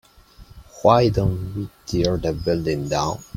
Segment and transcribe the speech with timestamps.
[0.81, 3.19] why don't we tear the building down?